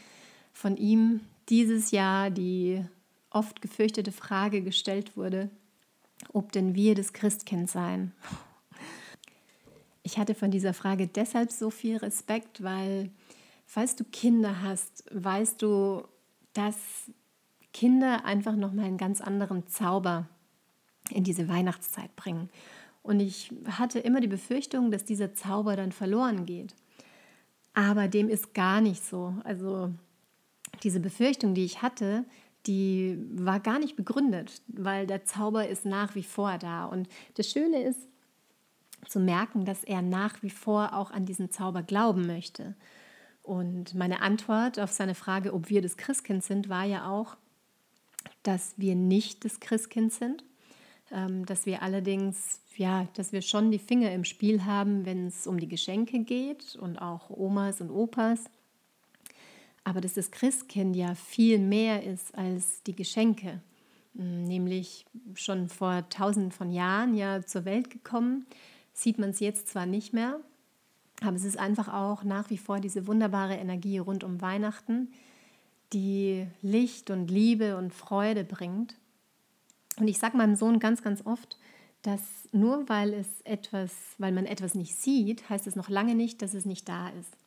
[0.53, 2.83] von ihm dieses Jahr die
[3.29, 5.49] oft gefürchtete Frage gestellt wurde,
[6.31, 8.13] ob denn wir das Christkind seien.
[10.03, 13.09] Ich hatte von dieser Frage deshalb so viel Respekt, weil
[13.65, 16.03] falls du Kinder hast, weißt du,
[16.53, 16.77] dass
[17.71, 20.27] Kinder einfach noch mal einen ganz anderen Zauber
[21.09, 22.49] in diese Weihnachtszeit bringen.
[23.01, 26.75] Und ich hatte immer die Befürchtung, dass dieser Zauber dann verloren geht.
[27.73, 29.35] Aber dem ist gar nicht so.
[29.43, 29.93] Also
[30.83, 32.25] diese Befürchtung, die ich hatte,
[32.65, 36.85] die war gar nicht begründet, weil der Zauber ist nach wie vor da.
[36.85, 37.99] Und das Schöne ist
[39.07, 42.75] zu merken, dass er nach wie vor auch an diesen Zauber glauben möchte.
[43.41, 47.35] Und meine Antwort auf seine Frage, ob wir das Christkind sind, war ja auch,
[48.43, 50.45] dass wir nicht das Christkind sind,
[51.11, 55.45] ähm, dass wir allerdings, ja, dass wir schon die Finger im Spiel haben, wenn es
[55.45, 58.45] um die Geschenke geht und auch Omas und Opas
[59.83, 63.61] aber dass das Christkind ja viel mehr ist als die Geschenke,
[64.15, 68.45] hm, nämlich schon vor tausenden von Jahren ja zur Welt gekommen,
[68.93, 70.39] sieht man es jetzt zwar nicht mehr,
[71.21, 75.11] aber es ist einfach auch nach wie vor diese wunderbare Energie rund um Weihnachten,
[75.93, 78.95] die Licht und Liebe und Freude bringt.
[79.97, 81.57] Und ich sage meinem Sohn ganz, ganz oft,
[82.01, 86.41] dass nur weil es etwas, weil man etwas nicht sieht, heißt es noch lange nicht,
[86.41, 87.37] dass es nicht da ist.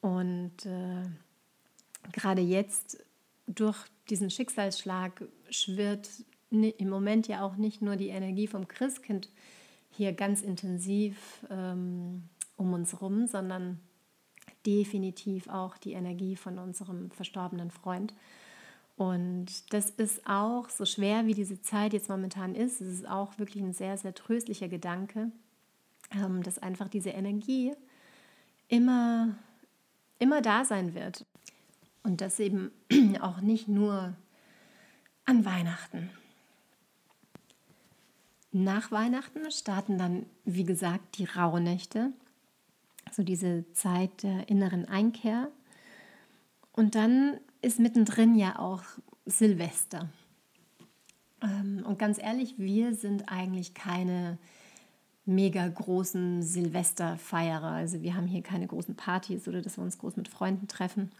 [0.00, 1.02] Und äh,
[2.12, 3.04] gerade jetzt
[3.46, 6.08] durch diesen Schicksalsschlag schwirrt
[6.50, 9.28] im Moment ja auch nicht nur die Energie vom Christkind
[9.90, 12.24] hier ganz intensiv ähm,
[12.56, 13.80] um uns herum, sondern
[14.66, 18.14] definitiv auch die Energie von unserem verstorbenen Freund.
[18.96, 23.38] Und das ist auch, so schwer wie diese Zeit jetzt momentan ist, es ist auch
[23.38, 25.32] wirklich ein sehr, sehr tröstlicher Gedanke,
[26.12, 27.72] ähm, dass einfach diese Energie
[28.68, 29.34] immer,
[30.18, 31.26] immer da sein wird.
[32.04, 32.70] Und das eben
[33.20, 34.14] auch nicht nur
[35.24, 36.10] an Weihnachten.
[38.52, 42.12] Nach Weihnachten starten dann, wie gesagt, die Rauhnächte,
[43.04, 45.50] also diese Zeit der inneren Einkehr.
[46.70, 48.84] Und dann ist mittendrin ja auch
[49.26, 50.08] Silvester.
[51.42, 54.38] Ähm, und ganz ehrlich, wir sind eigentlich keine
[55.24, 57.70] mega großen Silvesterfeierer.
[57.70, 61.10] Also wir haben hier keine großen Partys oder dass wir uns groß mit Freunden treffen.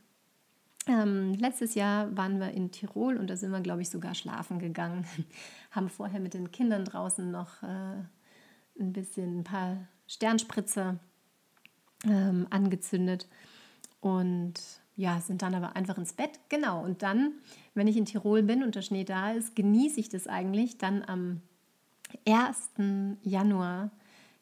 [0.87, 4.59] Ähm, letztes Jahr waren wir in Tirol und da sind wir, glaube ich, sogar schlafen
[4.59, 5.07] gegangen.
[5.71, 7.97] Haben vorher mit den Kindern draußen noch äh,
[8.79, 10.99] ein bisschen ein paar Sternspritzer
[12.05, 13.29] ähm, angezündet
[14.01, 14.55] und
[14.97, 16.39] ja, sind dann aber einfach ins Bett.
[16.51, 17.33] Genau, und dann,
[17.75, 21.03] wenn ich in Tirol bin und der Schnee da ist, genieße ich das eigentlich, dann
[21.03, 21.41] am
[22.29, 23.19] 1.
[23.23, 23.91] Januar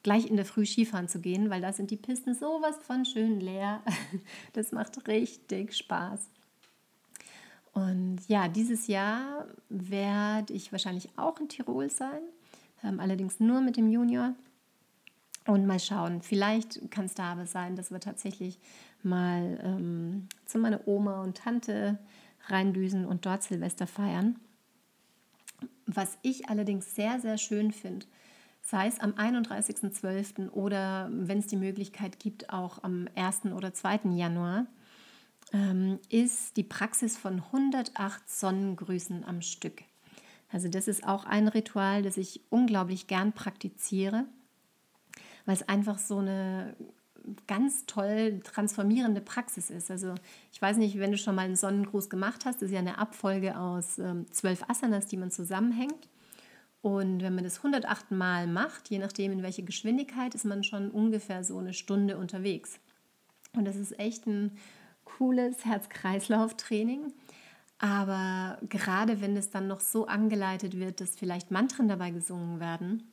[0.02, 3.40] gleich in der Früh Skifahren zu gehen, weil da sind die Pisten sowas von schön
[3.40, 3.82] leer.
[4.52, 6.28] Das macht richtig Spaß.
[7.72, 12.20] Und ja, dieses Jahr werde ich wahrscheinlich auch in Tirol sein,
[12.84, 14.34] ähm, allerdings nur mit dem Junior.
[15.46, 18.60] Und mal schauen, vielleicht kann es da aber sein, dass wir tatsächlich
[19.02, 21.98] mal ähm, zu meiner Oma und Tante
[22.46, 24.36] reindüsen und dort Silvester feiern.
[25.86, 28.06] Was ich allerdings sehr, sehr schön finde,
[28.62, 30.51] sei es am 31.12.
[30.51, 33.46] oder wenn es die Möglichkeit gibt, auch am 1.
[33.46, 34.11] oder 2.
[34.14, 34.66] Januar,
[35.53, 39.83] ähm, ist die Praxis von 108 Sonnengrüßen am Stück.
[40.51, 44.25] Also das ist auch ein Ritual, das ich unglaublich gern praktiziere,
[45.44, 46.77] weil es einfach so eine
[47.46, 49.90] ganz toll transformierende Praxis ist.
[49.90, 50.14] Also
[50.53, 52.98] ich weiß nicht, wenn du schon mal einen Sonnengruß gemacht hast, das ist ja eine
[52.98, 56.09] Abfolge aus ähm, zwölf Asanas, die man zusammenhängt.
[56.82, 60.90] Und wenn man das 108 Mal macht, je nachdem in welcher Geschwindigkeit, ist man schon
[60.90, 62.80] ungefähr so eine Stunde unterwegs.
[63.56, 64.50] Und das ist echt ein
[65.04, 67.12] cooles Herz-Kreislauf-Training.
[67.78, 73.04] Aber gerade wenn es dann noch so angeleitet wird, dass vielleicht Mantren dabei gesungen werden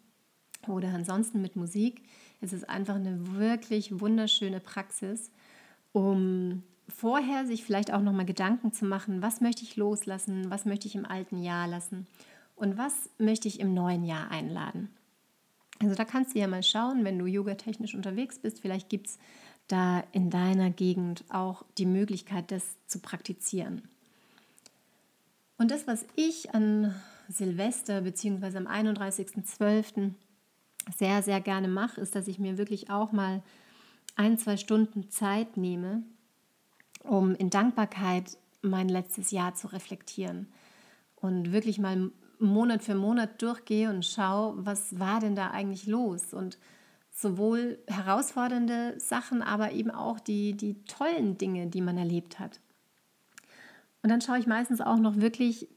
[0.67, 2.03] oder ansonsten mit Musik,
[2.41, 5.31] ist es einfach eine wirklich wunderschöne Praxis,
[5.91, 10.87] um vorher sich vielleicht auch nochmal Gedanken zu machen, was möchte ich loslassen, was möchte
[10.87, 12.07] ich im alten Jahr lassen
[12.59, 14.89] und was möchte ich im neuen Jahr einladen.
[15.81, 19.17] Also da kannst du ja mal schauen, wenn du yogatechnisch unterwegs bist, vielleicht gibt es
[19.67, 23.83] da in deiner Gegend auch die Möglichkeit, das zu praktizieren.
[25.57, 26.93] Und das, was ich an
[27.29, 28.57] Silvester bzw.
[28.57, 30.11] am 31.12.
[30.97, 33.41] sehr, sehr gerne mache, ist, dass ich mir wirklich auch mal
[34.15, 36.03] ein, zwei Stunden Zeit nehme,
[37.03, 40.47] um in Dankbarkeit mein letztes Jahr zu reflektieren
[41.15, 46.33] und wirklich mal Monat für Monat durchgehe und schaue, was war denn da eigentlich los
[46.33, 46.57] und
[47.11, 52.59] sowohl herausfordernde Sachen, aber eben auch die, die tollen Dinge, die man erlebt hat.
[54.01, 55.67] Und dann schaue ich meistens auch noch wirklich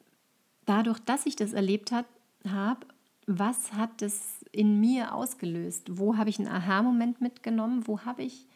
[0.64, 2.86] dadurch, dass ich das erlebt habe,
[3.26, 5.98] was hat das in mir ausgelöst?
[5.98, 7.86] Wo habe ich einen Aha-Moment mitgenommen?
[7.86, 8.46] Wo habe ich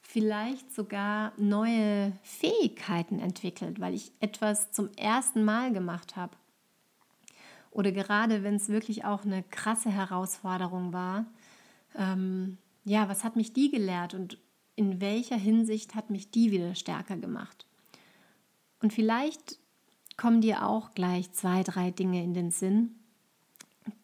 [0.00, 6.36] vielleicht sogar neue Fähigkeiten entwickelt, weil ich etwas zum ersten Mal gemacht habe?
[7.74, 11.26] Oder gerade wenn es wirklich auch eine krasse Herausforderung war,
[11.96, 14.38] ähm, ja, was hat mich die gelehrt und
[14.76, 17.66] in welcher Hinsicht hat mich die wieder stärker gemacht?
[18.80, 19.58] Und vielleicht
[20.16, 22.94] kommen dir auch gleich zwei, drei Dinge in den Sinn,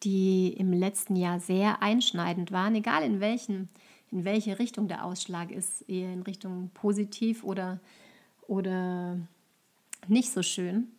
[0.03, 3.69] die im letzten Jahr sehr einschneidend waren, egal in welchen,
[4.11, 7.79] in welche Richtung der Ausschlag ist, eher in Richtung positiv oder,
[8.47, 9.17] oder
[10.09, 10.91] nicht so schön.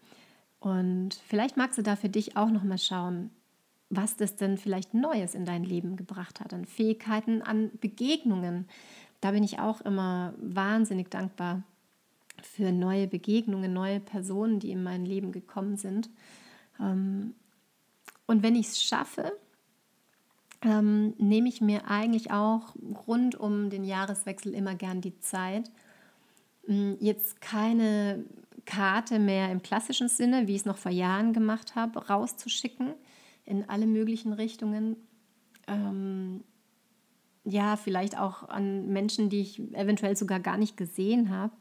[0.62, 3.30] Und vielleicht magst du da für dich auch noch mal schauen,
[3.90, 8.68] was das denn vielleicht Neues in dein Leben gebracht hat, an Fähigkeiten, an Begegnungen.
[9.20, 11.64] Da bin ich auch immer wahnsinnig dankbar
[12.42, 16.08] für neue Begegnungen, neue Personen, die in mein Leben gekommen sind.
[16.78, 17.34] Ähm,
[18.26, 19.32] und wenn ich es schaffe,
[20.62, 22.76] ähm, nehme ich mir eigentlich auch
[23.08, 25.72] rund um den Jahreswechsel immer gern die Zeit,
[26.66, 28.24] hm, jetzt keine
[28.64, 32.94] Karte mehr im klassischen Sinne, wie ich es noch vor Jahren gemacht habe, rauszuschicken
[33.44, 34.96] in alle möglichen Richtungen.
[35.66, 36.44] Ähm,
[37.44, 41.52] ja, vielleicht auch an Menschen, die ich eventuell sogar gar nicht gesehen habe.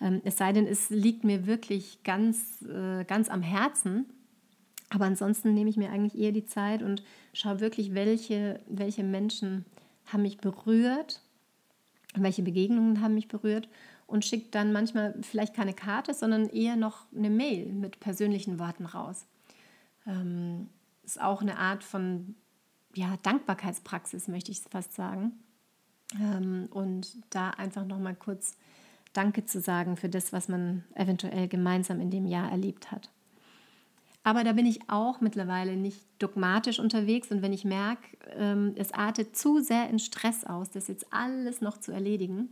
[0.00, 4.06] Ähm, es sei denn, es liegt mir wirklich ganz, äh, ganz am Herzen,
[4.90, 9.64] aber ansonsten nehme ich mir eigentlich eher die Zeit und schaue wirklich, welche, welche Menschen
[10.06, 11.20] haben mich berührt,
[12.14, 13.68] welche Begegnungen haben mich berührt
[14.06, 18.86] und schicke dann manchmal vielleicht keine Karte, sondern eher noch eine Mail mit persönlichen Worten
[18.86, 19.26] raus.
[20.06, 20.68] Ähm,
[21.04, 22.34] ist auch eine Art von
[22.94, 25.32] ja, Dankbarkeitspraxis, möchte ich fast sagen.
[26.20, 28.56] Ähm, und da einfach nochmal kurz
[29.12, 33.10] Danke zu sagen für das, was man eventuell gemeinsam in dem Jahr erlebt hat.
[34.24, 38.02] Aber da bin ich auch mittlerweile nicht dogmatisch unterwegs und wenn ich merke,
[38.36, 42.48] ähm, es artet zu sehr in Stress aus, das jetzt alles noch zu erledigen,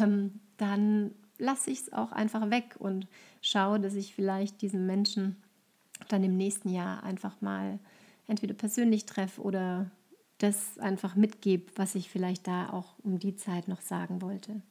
[0.00, 3.06] ähm, dann lasse ich es auch einfach weg und
[3.40, 5.36] schaue, dass ich vielleicht diesen Menschen
[6.08, 7.78] dann im nächsten Jahr einfach mal
[8.26, 9.90] entweder persönlich treffe oder
[10.38, 14.62] das einfach mitgebe, was ich vielleicht da auch um die Zeit noch sagen wollte.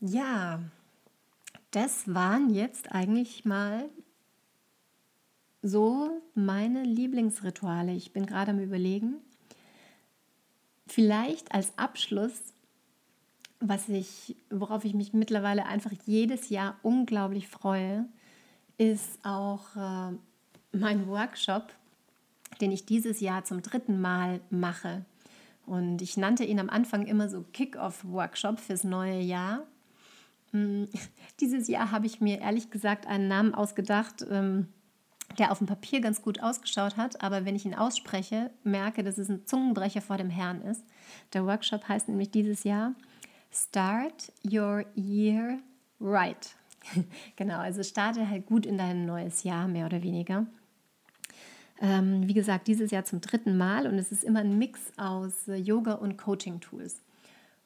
[0.00, 0.60] Ja,
[1.70, 3.88] das waren jetzt eigentlich mal
[5.62, 7.92] so meine Lieblingsrituale.
[7.92, 9.14] Ich bin gerade am Überlegen.
[10.94, 12.52] Vielleicht als Abschluss,
[13.60, 18.04] was ich, worauf ich mich mittlerweile einfach jedes Jahr unglaublich freue,
[18.76, 20.12] ist auch äh,
[20.72, 21.72] mein Workshop,
[22.60, 25.06] den ich dieses Jahr zum dritten Mal mache.
[25.64, 29.62] Und ich nannte ihn am Anfang immer so Kick-Off-Workshop fürs neue Jahr.
[30.50, 30.88] Hm,
[31.40, 34.68] dieses Jahr habe ich mir ehrlich gesagt einen Namen ausgedacht, ähm,
[35.38, 39.18] der auf dem Papier ganz gut ausgeschaut hat, aber wenn ich ihn ausspreche, merke, dass
[39.18, 40.84] es ein Zungenbrecher vor dem Herrn ist.
[41.32, 42.94] Der Workshop heißt nämlich dieses Jahr
[43.52, 45.58] Start Your Year
[46.00, 46.56] Right.
[47.36, 50.46] genau, also starte halt gut in dein neues Jahr, mehr oder weniger.
[51.80, 55.48] Ähm, wie gesagt, dieses Jahr zum dritten Mal und es ist immer ein Mix aus
[55.48, 57.00] äh, Yoga und Coaching-Tools.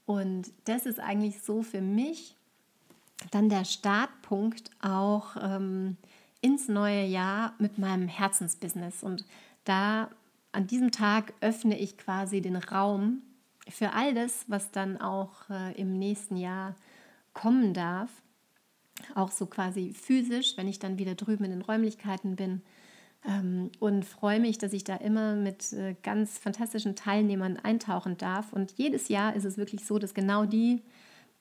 [0.06, 2.36] Und das ist eigentlich so für mich
[3.30, 5.96] dann der Startpunkt auch ähm,
[6.46, 9.02] ins neue Jahr mit meinem Herzensbusiness.
[9.02, 9.24] Und
[9.64, 10.08] da
[10.52, 13.22] an diesem Tag öffne ich quasi den Raum
[13.68, 16.76] für all das, was dann auch äh, im nächsten Jahr
[17.32, 18.10] kommen darf.
[19.16, 22.62] Auch so quasi physisch, wenn ich dann wieder drüben in den Räumlichkeiten bin.
[23.26, 28.52] Ähm, und freue mich, dass ich da immer mit äh, ganz fantastischen Teilnehmern eintauchen darf.
[28.52, 30.80] Und jedes Jahr ist es wirklich so, dass genau die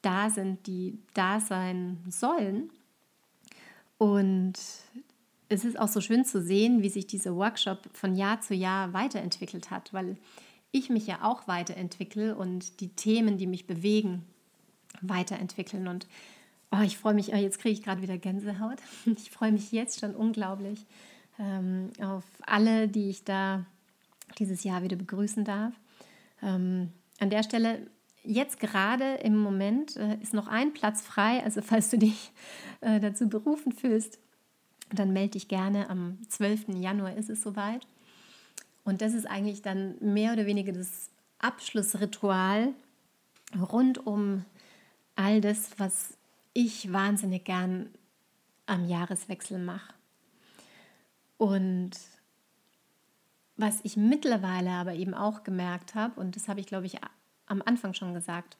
[0.01, 2.71] da sind, die da sein sollen.
[3.97, 4.55] Und
[5.49, 8.93] es ist auch so schön zu sehen, wie sich dieser Workshop von Jahr zu Jahr
[8.93, 10.17] weiterentwickelt hat, weil
[10.71, 14.25] ich mich ja auch weiterentwickle und die Themen, die mich bewegen,
[15.01, 15.87] weiterentwickeln.
[15.87, 16.07] Und
[16.71, 18.79] oh, ich freue mich, oh, jetzt kriege ich gerade wieder Gänsehaut.
[19.05, 20.85] Ich freue mich jetzt schon unglaublich
[21.39, 23.65] ähm, auf alle, die ich da
[24.39, 25.73] dieses Jahr wieder begrüßen darf.
[26.41, 27.87] Ähm, an der Stelle
[28.25, 32.31] jetzt gerade im Moment äh, ist noch ein Platz frei, also falls du dich
[32.81, 34.19] äh, dazu berufen fühlst,
[34.91, 35.89] dann melde dich gerne.
[35.89, 36.69] Am 12.
[36.75, 37.87] Januar ist es soweit.
[38.83, 41.09] Und das ist eigentlich dann mehr oder weniger das
[41.39, 42.73] Abschlussritual
[43.71, 44.45] rund um
[45.15, 46.17] all das, was
[46.53, 47.89] ich wahnsinnig gern
[48.65, 49.93] am Jahreswechsel mache.
[51.37, 51.91] Und
[53.57, 56.99] was ich mittlerweile aber eben auch gemerkt habe, und das habe ich, glaube ich,
[57.47, 58.57] am Anfang schon gesagt,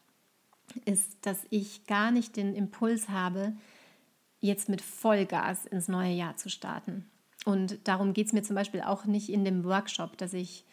[0.86, 3.54] ist, dass ich gar nicht den Impuls habe,
[4.40, 7.06] jetzt mit Vollgas ins neue Jahr zu starten.
[7.46, 10.66] Und darum geht es mir zum Beispiel auch nicht in dem Workshop, dass ich,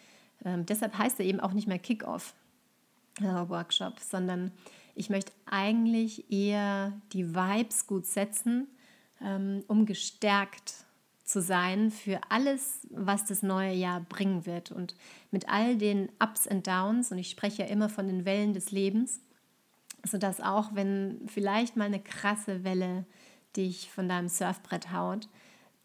[0.44, 4.52] äh, deshalb heißt er eben auch nicht mehr Kick-Off-Workshop, äh, sondern
[4.94, 8.68] ich möchte eigentlich eher die Vibes gut setzen,
[9.20, 10.86] ähm, um gestärkt
[11.32, 14.70] zu sein für alles, was das neue Jahr bringen wird.
[14.70, 14.94] Und
[15.30, 18.70] mit all den Ups und Downs, und ich spreche ja immer von den Wellen des
[18.70, 19.20] Lebens,
[20.04, 23.06] sodass auch wenn vielleicht mal eine krasse Welle
[23.56, 25.28] dich von deinem Surfbrett haut,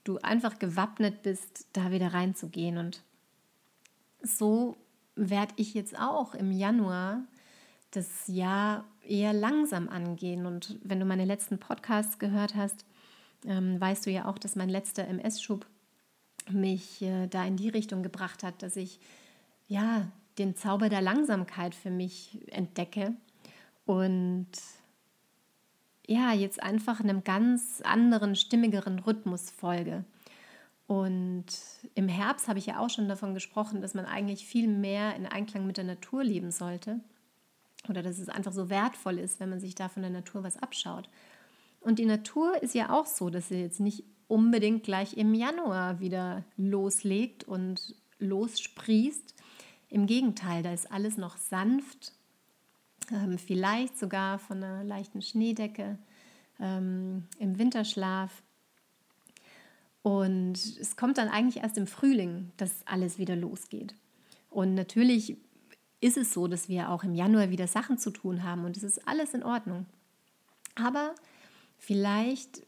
[0.04, 2.78] du einfach gewappnet bist, da wieder reinzugehen.
[2.78, 3.04] Und
[4.22, 4.76] so
[5.16, 7.24] werde ich jetzt auch im Januar
[7.92, 10.46] das Jahr eher langsam angehen.
[10.46, 12.86] Und wenn du meine letzten Podcasts gehört hast,
[13.48, 15.66] ähm, weißt du ja auch, dass mein letzter MS-Schub
[16.50, 19.00] mich äh, da in die Richtung gebracht hat, dass ich
[19.68, 23.14] ja den Zauber der Langsamkeit für mich entdecke
[23.86, 24.48] und
[26.08, 30.06] ja, jetzt einfach einem ganz anderen, stimmigeren Rhythmus folge.
[30.88, 31.46] Und
[31.96, 35.26] im Herbst habe ich ja auch schon davon gesprochen, dass man eigentlich viel mehr in
[35.26, 37.02] Einklang mit der Natur leben sollte.
[37.90, 40.58] Oder dass es einfach so wertvoll ist, wenn man sich da von der Natur was
[40.58, 41.10] abschaut.
[41.88, 46.02] Und die Natur ist ja auch so, dass sie jetzt nicht unbedingt gleich im Januar
[46.02, 49.34] wieder loslegt und lossprießt.
[49.88, 52.12] Im Gegenteil, da ist alles noch sanft,
[53.10, 55.98] ähm, vielleicht sogar von einer leichten Schneedecke
[56.60, 58.44] ähm, im Winterschlaf.
[60.02, 63.96] Und es kommt dann eigentlich erst im Frühling, dass alles wieder losgeht.
[64.50, 65.38] Und natürlich
[66.02, 68.84] ist es so, dass wir auch im Januar wieder Sachen zu tun haben und es
[68.84, 69.86] ist alles in Ordnung.
[70.76, 71.16] Aber
[71.78, 72.66] Vielleicht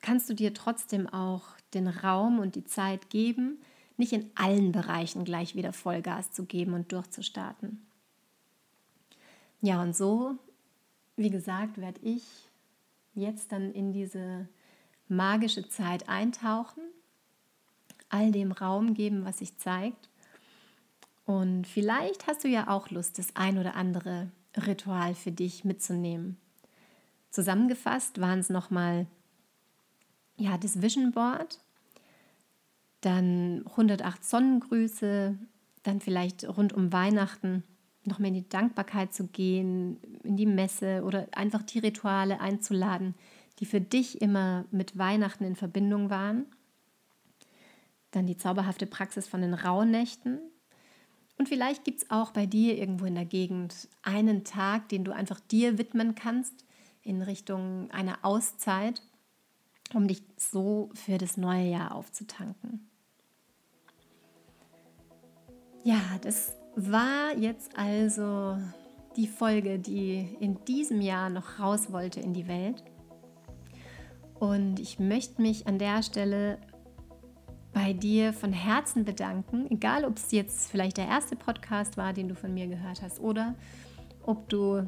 [0.00, 1.44] kannst du dir trotzdem auch
[1.74, 3.60] den Raum und die Zeit geben,
[3.96, 7.86] nicht in allen Bereichen gleich wieder Vollgas zu geben und durchzustarten.
[9.60, 10.36] Ja, und so,
[11.16, 12.24] wie gesagt, werde ich
[13.14, 14.48] jetzt dann in diese
[15.08, 16.82] magische Zeit eintauchen,
[18.08, 20.08] all dem Raum geben, was sich zeigt.
[21.26, 26.38] Und vielleicht hast du ja auch Lust, das ein oder andere Ritual für dich mitzunehmen.
[27.30, 29.06] Zusammengefasst waren es nochmal
[30.36, 31.60] ja, das Vision Board,
[33.02, 35.38] dann 108 Sonnengrüße,
[35.82, 37.62] dann vielleicht rund um Weihnachten
[38.04, 43.14] noch mehr in die Dankbarkeit zu gehen, in die Messe oder einfach die Rituale einzuladen,
[43.58, 46.46] die für dich immer mit Weihnachten in Verbindung waren.
[48.10, 50.40] Dann die zauberhafte Praxis von den Rauhnächten.
[51.38, 55.12] Und vielleicht gibt es auch bei dir irgendwo in der Gegend einen Tag, den du
[55.12, 56.64] einfach dir widmen kannst,
[57.02, 59.02] in Richtung einer Auszeit,
[59.94, 62.88] um dich so für das neue Jahr aufzutanken.
[65.82, 68.58] Ja, das war jetzt also
[69.16, 72.82] die Folge, die in diesem Jahr noch raus wollte in die Welt.
[74.38, 76.58] Und ich möchte mich an der Stelle
[77.72, 82.28] bei dir von Herzen bedanken, egal ob es jetzt vielleicht der erste Podcast war, den
[82.28, 83.54] du von mir gehört hast, oder
[84.22, 84.86] ob du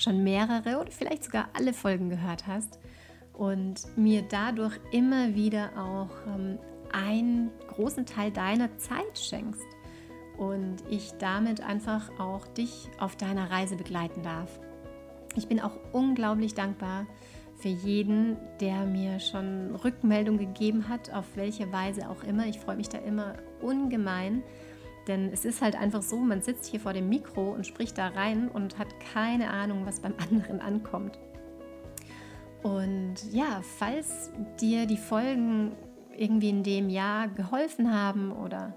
[0.00, 2.78] schon mehrere oder vielleicht sogar alle Folgen gehört hast
[3.32, 6.58] und mir dadurch immer wieder auch ähm,
[6.92, 9.66] einen großen Teil deiner Zeit schenkst
[10.38, 14.60] und ich damit einfach auch dich auf deiner Reise begleiten darf.
[15.34, 17.06] Ich bin auch unglaublich dankbar
[17.58, 22.46] für jeden, der mir schon Rückmeldung gegeben hat, auf welche Weise auch immer.
[22.46, 24.42] Ich freue mich da immer ungemein
[25.06, 28.08] denn es ist halt einfach so, man sitzt hier vor dem Mikro und spricht da
[28.08, 31.18] rein und hat keine Ahnung, was beim anderen ankommt.
[32.62, 34.30] Und ja, falls
[34.60, 35.72] dir die Folgen
[36.16, 38.74] irgendwie in dem Jahr geholfen haben oder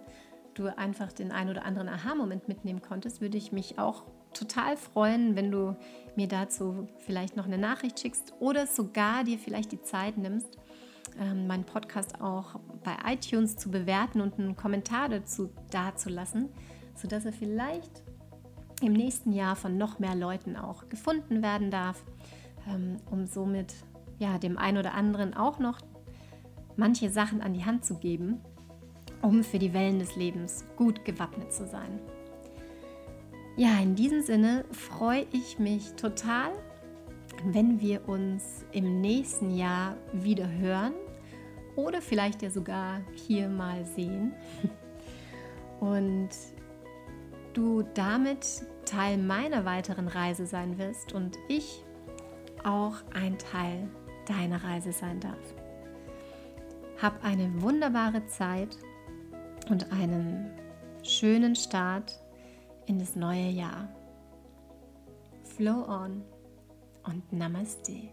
[0.53, 4.03] du einfach den ein oder anderen Aha-Moment mitnehmen konntest, würde ich mich auch
[4.33, 5.75] total freuen, wenn du
[6.15, 10.57] mir dazu vielleicht noch eine Nachricht schickst oder sogar dir vielleicht die Zeit nimmst,
[11.19, 16.49] ähm, meinen Podcast auch bei iTunes zu bewerten und einen Kommentar dazu dazulassen,
[16.95, 18.03] sodass er vielleicht
[18.81, 22.03] im nächsten Jahr von noch mehr Leuten auch gefunden werden darf,
[22.67, 23.73] ähm, um somit
[24.19, 25.79] ja, dem einen oder anderen auch noch
[26.75, 28.39] manche Sachen an die Hand zu geben,
[29.21, 31.99] um für die Wellen des Lebens gut gewappnet zu sein.
[33.57, 36.51] Ja, in diesem Sinne freue ich mich total,
[37.45, 40.93] wenn wir uns im nächsten Jahr wieder hören
[41.75, 44.33] oder vielleicht ja sogar hier mal sehen.
[45.79, 46.29] Und
[47.53, 51.85] du damit Teil meiner weiteren Reise sein wirst und ich
[52.63, 53.87] auch ein Teil
[54.25, 55.37] deiner Reise sein darf.
[57.01, 58.77] Hab eine wunderbare Zeit
[59.69, 60.51] und einen
[61.03, 62.19] schönen Start
[62.87, 63.87] in das neue Jahr.
[65.43, 66.23] Flow on
[67.05, 68.09] und Namaste.